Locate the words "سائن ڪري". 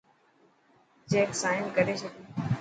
1.41-1.93